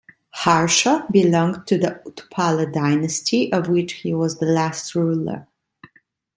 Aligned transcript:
Harsha 0.35 1.05
belonged 1.11 1.67
to 1.67 1.77
the 1.77 2.01
Utpala 2.07 2.73
dynasty, 2.73 3.53
of 3.53 3.69
which 3.69 3.93
he 3.93 4.15
was 4.15 4.39
the 4.39 4.47
last 4.47 4.95
ruler. 4.95 5.45